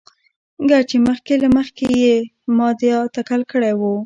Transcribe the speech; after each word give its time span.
ګر 0.69 0.81
چې 0.89 0.97
مخکې 1.07 1.33
له 1.43 1.47
مخکې 1.57 1.85
يې 2.01 2.15
ما 2.57 2.69
دا 2.79 2.91
اتکل 3.07 3.41
کړى 3.51 3.71
وو. 3.79 3.93